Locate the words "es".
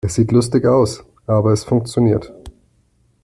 0.03-0.15, 1.53-1.63